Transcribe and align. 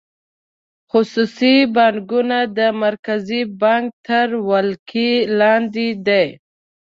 خصوصي 0.91 1.55
بانکونه 1.75 2.39
د 2.57 2.59
مرکزي 2.83 3.41
بانک 3.61 3.85
تر 4.07 4.27
ولکې 4.49 5.09
لاندې 5.39 5.87
دي. 6.07 6.25